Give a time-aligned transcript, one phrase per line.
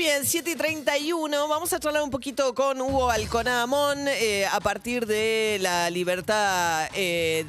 [0.00, 1.46] Bien, 7 y 31.
[1.46, 7.44] Vamos a charlar un poquito con Hugo Alconamón eh, a partir de la libertad eh,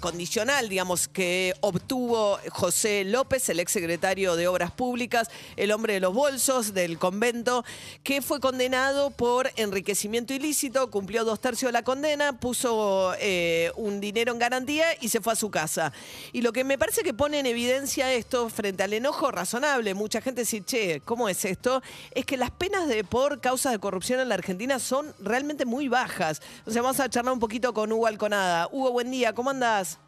[0.00, 6.12] condicional, digamos, que obtuvo José López, el exsecretario de Obras Públicas, el hombre de los
[6.12, 7.64] bolsos del convento,
[8.02, 14.00] que fue condenado por enriquecimiento ilícito, cumplió dos tercios de la condena, puso eh, un
[14.00, 15.92] dinero en garantía y se fue a su casa.
[16.32, 20.20] Y lo que me parece que pone en evidencia esto frente al enojo razonable, mucha
[20.20, 21.80] gente dice, che, ¿cómo es esto?
[22.12, 25.88] Es que las penas de por causas de corrupción en la Argentina son realmente muy
[25.88, 26.40] bajas.
[26.66, 28.68] O sea, vamos a charlar un poquito con Hugo Alconada.
[28.70, 29.98] Hugo, buen día, ¿cómo andás?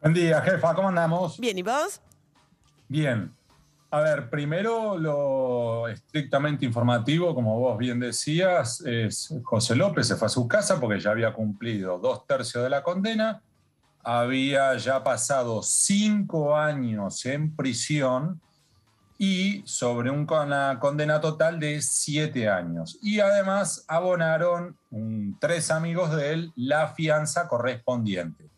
[0.00, 1.38] Buen día, jefa, ¿cómo andamos?
[1.38, 2.00] Bien, ¿y vos?
[2.88, 3.34] Bien.
[3.92, 10.26] A ver, primero lo estrictamente informativo, como vos bien decías, es José López se fue
[10.26, 13.42] a su casa porque ya había cumplido dos tercios de la condena,
[14.04, 18.40] había ya pasado cinco años en prisión
[19.22, 22.98] y sobre un- una condena total de siete años.
[23.02, 24.78] Y además abonaron
[25.38, 28.48] tres amigos de él la fianza correspondiente.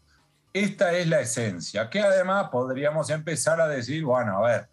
[0.52, 4.68] Esta es la esencia, que además podríamos empezar a decir, bueno, a ver,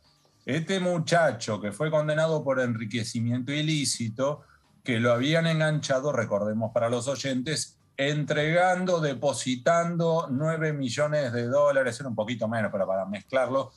[0.46, 4.42] este muchacho que fue condenado por enriquecimiento ilícito,
[4.84, 12.10] que lo habían enganchado, recordemos para los oyentes, entregando, depositando 9 millones de dólares, era
[12.10, 13.72] un poquito menos, pero para mezclarlo,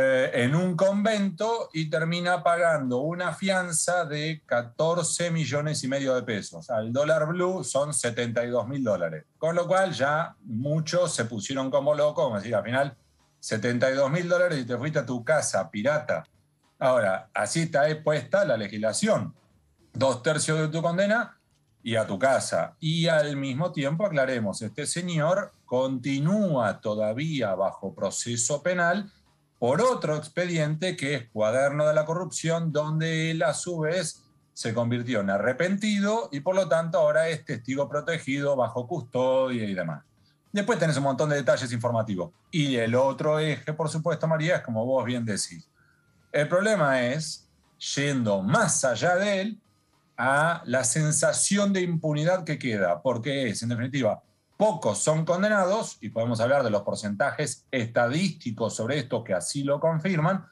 [0.00, 6.22] eh, en un convento y termina pagando una fianza de 14 millones y medio de
[6.22, 6.70] pesos.
[6.70, 9.24] Al dólar blue son 72 mil dólares.
[9.38, 12.96] Con lo cual ya muchos se pusieron como locos, como decir, al final
[13.40, 16.22] 72 mil dólares y te fuiste a tu casa, pirata.
[16.78, 19.34] Ahora, así está puesta la legislación.
[19.92, 21.40] Dos tercios de tu condena
[21.82, 22.76] y a tu casa.
[22.78, 29.10] Y al mismo tiempo, aclaremos, este señor continúa todavía bajo proceso penal
[29.58, 34.74] por otro expediente que es Cuaderno de la Corrupción, donde él a su vez se
[34.74, 40.04] convirtió en arrepentido y por lo tanto ahora es testigo protegido bajo custodia y demás.
[40.52, 42.32] Después tenés un montón de detalles informativos.
[42.50, 45.68] Y el otro eje, por supuesto, María, es como vos bien decís.
[46.32, 47.48] El problema es,
[47.94, 49.60] yendo más allá de él,
[50.16, 54.22] a la sensación de impunidad que queda, porque es, en definitiva,
[54.58, 59.78] pocos son condenados, y podemos hablar de los porcentajes estadísticos sobre esto que así lo
[59.80, 60.44] confirman,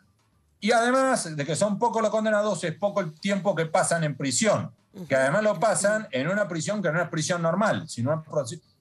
[0.61, 4.17] y además de que son pocos los condenados, es poco el tiempo que pasan en
[4.17, 4.73] prisión,
[5.09, 8.25] que además lo pasan en una prisión que no es prisión normal, sino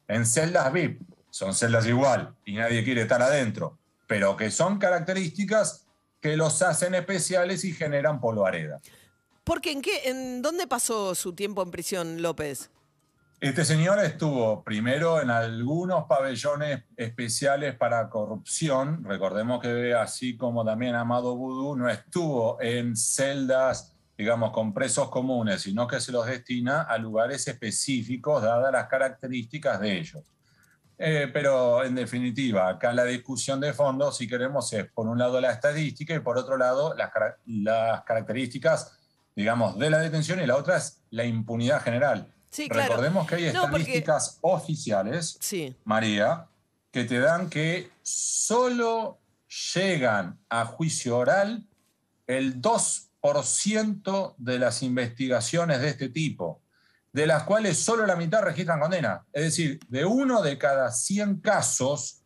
[0.08, 1.02] en celdas VIP.
[1.32, 5.86] Son celdas igual y nadie quiere estar adentro, pero que son características
[6.22, 8.80] que los hacen especiales y generan polvareda.
[9.44, 12.70] Porque en qué, en dónde pasó su tiempo en prisión, López?
[13.46, 19.04] Este señor estuvo primero en algunos pabellones especiales para corrupción.
[19.04, 25.62] Recordemos que así como también Amado Vudú no estuvo en celdas, digamos, con presos comunes,
[25.62, 30.24] sino que se los destina a lugares específicos dadas las características de ellos.
[30.98, 35.40] Eh, pero en definitiva, acá la discusión de fondo, si queremos, es por un lado
[35.40, 37.12] la estadística y por otro lado las,
[37.46, 38.98] las características,
[39.36, 42.32] digamos, de la detención y la otra es la impunidad general.
[42.56, 42.88] Sí, claro.
[42.90, 45.76] Recordemos que hay No, porque- estadísticas oficiales, Sí.
[45.84, 46.46] María,
[46.90, 49.20] que te dan que solo
[49.74, 51.68] llegan a juicio oral
[52.28, 56.62] el 2% de las investigaciones de este tipo,
[57.12, 59.26] de las cuales solo la mitad registran condena.
[59.34, 62.22] Es decir, de uno de cada 100 casos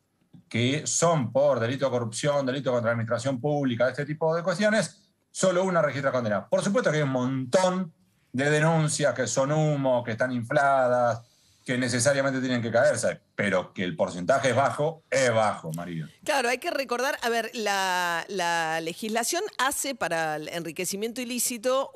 [0.47, 5.09] que son por delito de corrupción, delito contra la administración pública, este tipo de cuestiones,
[5.31, 6.47] solo una registra condena.
[6.47, 7.93] Por supuesto que hay un montón
[8.31, 11.21] de denuncias que son humo, que están infladas,
[11.65, 16.09] que necesariamente tienen que caerse, pero que el porcentaje es bajo, es bajo, María.
[16.23, 21.91] Claro, hay que recordar, a ver, la, la legislación hace para el enriquecimiento ilícito,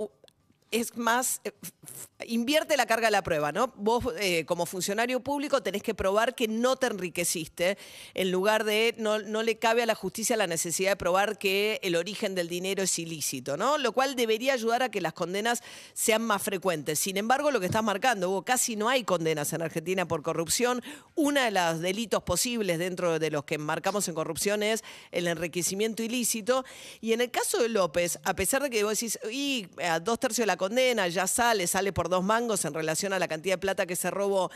[0.74, 1.52] es más, eh,
[2.26, 3.72] invierte la carga de la prueba, ¿no?
[3.76, 7.78] Vos eh, como funcionario público tenés que probar que no te enriqueciste,
[8.16, 11.80] en lugar de, no, no le cabe a la justicia la necesidad de probar que
[11.84, 13.78] el origen del dinero es ilícito, ¿no?
[13.78, 15.62] Lo cual debería ayudar a que las condenas
[15.94, 16.98] sean más frecuentes.
[16.98, 20.82] Sin embargo, lo que estás marcando, Hugo, casi no hay condenas en Argentina por corrupción.
[21.14, 26.02] Uno de los delitos posibles dentro de los que marcamos en corrupción es el enriquecimiento
[26.02, 26.66] ilícito.
[27.00, 30.20] Y en el caso de López, a pesar de que vos decís, y a dos
[30.20, 33.56] tercios de la condena ya sale, sale por dos mangos en relación a la cantidad
[33.56, 34.50] de plata que se robó.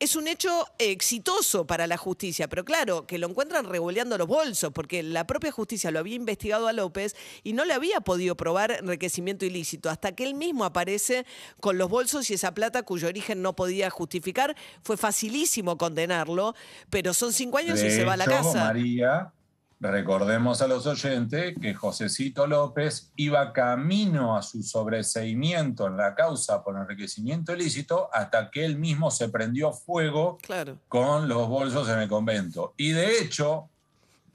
[0.00, 4.70] es un hecho exitoso para la justicia, pero claro, que lo encuentran revoleando los bolsos,
[4.72, 8.70] porque la propia justicia lo había investigado a López y no le había podido probar
[8.70, 11.24] enriquecimiento ilícito, hasta que él mismo aparece
[11.58, 14.54] con los bolsos y esa plata cuyo origen no podía justificar.
[14.82, 16.54] Fue facilísimo condenarlo,
[16.90, 18.66] pero son cinco años y se va a la casa.
[18.66, 19.32] María,
[19.80, 26.64] Recordemos a los oyentes que Josecito López iba camino a su sobreseimiento en la causa
[26.64, 30.38] por enriquecimiento ilícito hasta que él mismo se prendió fuego
[30.88, 32.74] con los bolsos en el convento.
[32.76, 33.68] Y de hecho,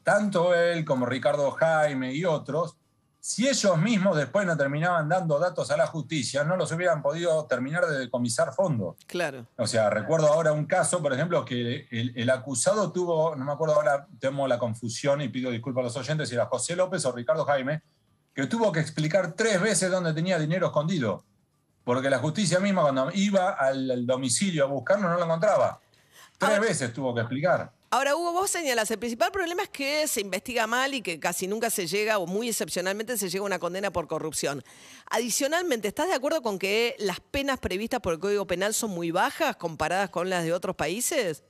[0.04, 2.78] tanto él como Ricardo Jaime y otros
[3.26, 7.46] si ellos mismos después no terminaban dando datos a la justicia, no los hubieran podido
[7.46, 8.98] terminar de decomisar fondos.
[9.08, 9.48] Claro.
[9.56, 13.76] O sea, recuerdo ahora un caso, por ejemplo, que el, acusado tuvo, no me acuerdo
[13.76, 17.14] ahora, tengo la confusión y pido disculpas a los oyentes, si era José López o
[17.14, 17.82] Ricardo Jaime,
[18.34, 21.24] que tuvo que explicar tres veces dónde tenía dinero escondido.
[21.86, 25.80] Porque la justicia misma, cuando iba al, domicilio a buscarlo, no lo encontraba.
[26.38, 27.72] Tres veces tuvo que explicar.
[27.94, 31.48] Ahora, Hugo, vos señalas, el principal problema es que se investiga mal y que casi
[31.48, 34.64] nunca se llega, o muy excepcionalmente se llega a una condena por corrupción.
[35.12, 39.12] Adicionalmente, ¿estás de acuerdo con que las penas previstas por el Código Penal son muy
[39.12, 41.44] bajas comparadas con las de otros países?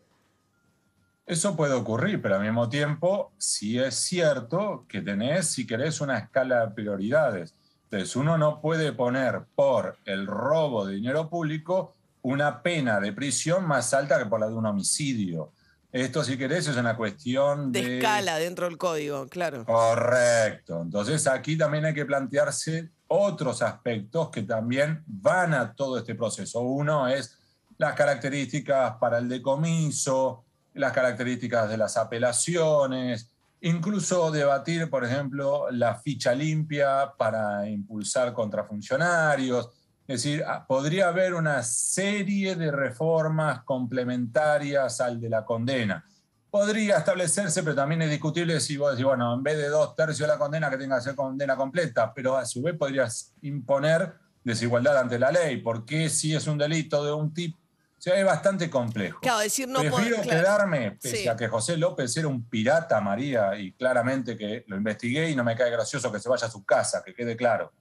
[1.25, 6.18] Eso puede ocurrir, pero al mismo tiempo, sí es cierto que tenés, si querés, una
[6.18, 7.56] escala de prioridades.
[7.86, 13.66] Entonces, uno no puede poner por el robo de dinero público una pena de prisión
[13.66, 15.54] más alta que por la de un homicidio.
[15.94, 17.81] Esto, si querés, es una cuestión de...
[17.81, 17.98] de...
[18.00, 19.63] escala dentro del código, claro.
[19.63, 20.81] Correcto.
[20.81, 26.62] Entonces aquí también hay que plantearse otros aspectos que también van a todo este proceso.
[26.62, 27.38] Uno es
[27.78, 30.44] las características para el decomiso,
[30.74, 33.30] las características de las apelaciones,
[33.62, 39.69] incluso debatir, por ejemplo, la ficha limpia para impulsar contra funcionarios.
[40.08, 46.06] Es decir, ah, podría haber una serie de reformas complementarias al de la condena.
[46.52, 50.20] Podría establecerse, pero también es discutible si vos decís, bueno, en vez de dos tercios
[50.20, 54.14] de la condena, que tenga que ser condena completa, pero a su vez podrías imponer
[54.44, 55.58] desigualdad ante la ley.
[55.58, 57.58] porque si es un delito de un tipo?
[57.58, 59.22] O sea, es bastante complejo.
[59.22, 63.72] Claro, decir no Prefiero quedarme, pese a que José López era un pirata, María, y
[63.72, 67.02] claramente que lo investigué y no me cae gracioso que se vaya a su casa,
[67.02, 67.72] que quede claro.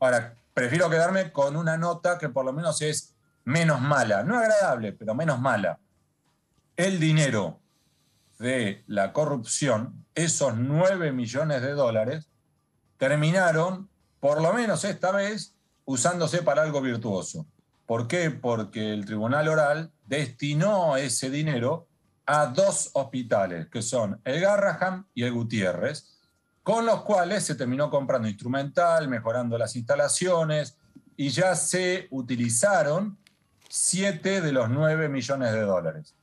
[0.00, 3.14] Ahora, prefiero quedarme con una nota que por lo menos es
[3.44, 5.78] menos mala, no agradable, pero menos mala.
[6.76, 7.60] El dinero
[8.38, 12.28] de la corrupción, esos 9 millones de dólares,
[12.96, 13.90] terminaron,
[14.20, 15.54] por lo menos esta vez,
[15.84, 17.46] usándose para algo virtuoso.
[17.86, 18.30] ¿Por qué?
[18.30, 21.86] Porque el Tribunal Oral destinó ese dinero
[22.26, 26.13] a dos hospitales, que son el Garraham y el Gutiérrez,
[26.64, 30.76] con los cuales se terminó comprando instrumental, mejorando las instalaciones
[31.14, 33.18] y ya se utilizaron
[33.68, 36.14] 7 de los 9 millones de dólares.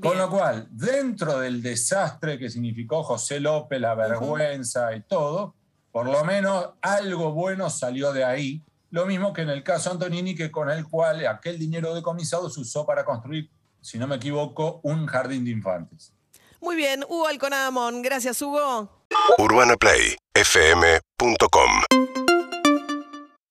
[0.00, 5.54] Con lo cual, dentro del desastre que significó José López, la vergüenza y todo,
[5.90, 8.62] por lo menos algo bueno salió de ahí.
[8.90, 12.60] Lo mismo que en el caso Antonini, que con el cual aquel dinero decomisado se
[12.60, 13.48] usó para construir,
[13.80, 16.12] si no me equivoco, un jardín de infantes.
[16.60, 18.02] Muy bien, Hugo Alconadamón.
[18.02, 19.05] Gracias, Hugo.
[19.38, 22.15] UrbanaPlayFM.com